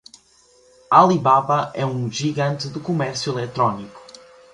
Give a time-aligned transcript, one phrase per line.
[0.89, 4.01] Alibaba é uma gigante do comércio eletrônico.